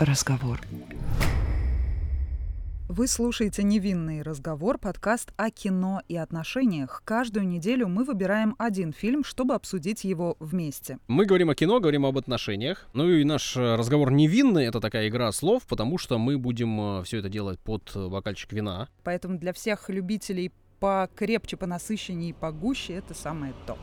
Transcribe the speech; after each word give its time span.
разговор. 0.00 0.60
Вы 2.88 3.06
слушаете 3.06 3.62
«Невинный 3.62 4.22
разговор», 4.22 4.78
подкаст 4.78 5.30
о 5.36 5.50
кино 5.50 6.00
и 6.08 6.16
отношениях. 6.16 7.02
Каждую 7.04 7.46
неделю 7.46 7.86
мы 7.86 8.04
выбираем 8.04 8.56
один 8.58 8.92
фильм, 8.92 9.22
чтобы 9.22 9.54
обсудить 9.54 10.02
его 10.02 10.36
вместе. 10.40 10.98
Мы 11.06 11.26
говорим 11.26 11.50
о 11.50 11.54
кино, 11.54 11.78
говорим 11.78 12.04
об 12.04 12.18
отношениях. 12.18 12.88
Ну 12.94 13.08
и 13.08 13.22
наш 13.24 13.56
э, 13.56 13.76
разговор 13.76 14.10
невинный— 14.10 14.64
это 14.66 14.80
такая 14.80 15.06
игра 15.08 15.30
слов, 15.30 15.66
потому 15.68 15.98
что 15.98 16.18
мы 16.18 16.36
будем 16.36 17.00
э, 17.00 17.04
все 17.04 17.18
это 17.18 17.28
делать 17.28 17.60
под 17.60 17.92
э, 17.94 18.08
бокальчик 18.08 18.52
вина. 18.52 18.88
Поэтому 19.04 19.38
для 19.38 19.52
всех 19.52 19.88
любителей 19.88 20.50
покрепче, 20.80 21.56
понасыщеннее 21.56 22.30
и 22.30 22.32
погуще 22.32 22.94
это 22.94 23.14
самое 23.14 23.52
то. 23.66 23.78